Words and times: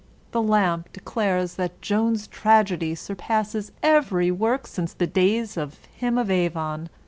The 0.31 0.41
Lamp 0.41 0.91
declares 0.93 1.57
that 1.57 1.79
Jones's 1.79 2.25
tragedy 2.25 2.95
sur 2.95 3.13
passes 3.13 3.71
every 3.83 4.31
work 4.31 4.65
since 4.65 4.93
the 4.93 5.05
days 5.05 5.57
of 5.57 5.77
Him 5.97 6.17
of 6.17 6.31
Avon." 6.31 6.89